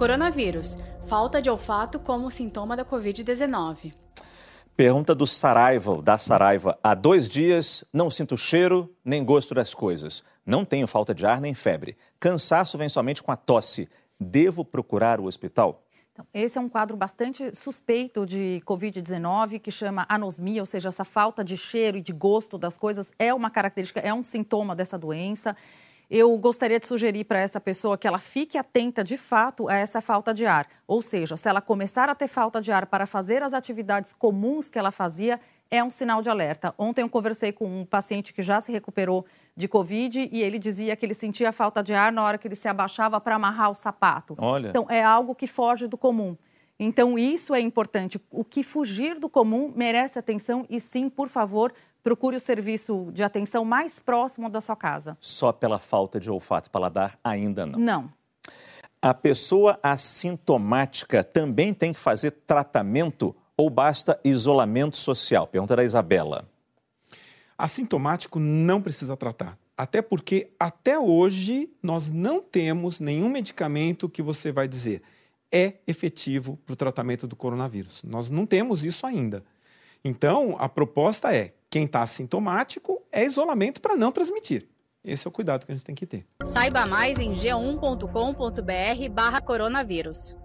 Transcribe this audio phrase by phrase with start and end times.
[0.00, 0.78] Coronavírus.
[1.08, 3.92] Falta de olfato como sintoma da Covid-19.
[4.74, 6.78] Pergunta do Saraiva, da Saraiva.
[6.82, 10.24] Há dois dias não sinto cheiro nem gosto das coisas.
[10.46, 11.98] Não tenho falta de ar nem febre.
[12.18, 13.90] Cansaço vem somente com a tosse.
[14.18, 15.84] Devo procurar o hospital?
[16.14, 21.04] Então, esse é um quadro bastante suspeito de Covid-19, que chama anosmia, ou seja, essa
[21.04, 24.96] falta de cheiro e de gosto das coisas é uma característica, é um sintoma dessa
[24.96, 25.54] doença.
[26.10, 30.00] Eu gostaria de sugerir para essa pessoa que ela fique atenta de fato a essa
[30.00, 30.66] falta de ar.
[30.84, 34.68] Ou seja, se ela começar a ter falta de ar para fazer as atividades comuns
[34.68, 35.38] que ela fazia,
[35.70, 36.74] é um sinal de alerta.
[36.76, 39.24] Ontem eu conversei com um paciente que já se recuperou
[39.56, 42.56] de Covid e ele dizia que ele sentia falta de ar na hora que ele
[42.56, 44.34] se abaixava para amarrar o sapato.
[44.36, 44.70] Olha.
[44.70, 46.36] Então, é algo que foge do comum.
[46.82, 48.18] Então, isso é importante.
[48.30, 53.22] O que fugir do comum merece atenção e, sim, por favor, procure o serviço de
[53.22, 55.14] atenção mais próximo da sua casa.
[55.20, 57.78] Só pela falta de olfato e paladar, ainda não.
[57.78, 58.12] Não.
[59.02, 65.46] A pessoa assintomática também tem que fazer tratamento ou basta isolamento social?
[65.46, 66.48] Pergunta da Isabela.
[67.58, 69.58] Assintomático não precisa tratar.
[69.76, 75.02] Até porque, até hoje, nós não temos nenhum medicamento que você vai dizer
[75.52, 78.02] é efetivo para o tratamento do coronavírus.
[78.02, 79.44] Nós não temos isso ainda.
[80.04, 84.68] Então, a proposta é: quem está assintomático é isolamento para não transmitir.
[85.02, 86.26] Esse é o cuidado que a gente tem que ter.
[86.44, 90.36] Saiba mais em g1.com.br/barra coronavírus.